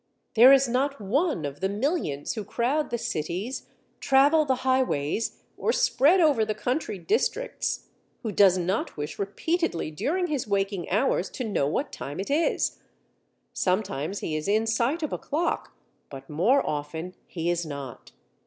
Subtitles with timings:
[0.33, 3.67] "There is not one of the millions who crowd the cities,
[3.99, 7.87] travel the highways, or spread over the country districts,
[8.23, 12.79] who does not wish repeatedly during his waking hours to know what time it is.
[13.53, 15.73] Sometimes he is in sight of a clock,
[16.09, 18.11] but more often he is not.